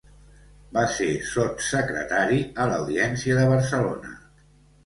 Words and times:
Va 0.77 0.85
ser 0.93 1.09
sotssecretari 1.33 2.39
a 2.65 2.67
l'Audiència 2.73 3.39
de 3.41 3.47
Barcelona. 3.55 4.19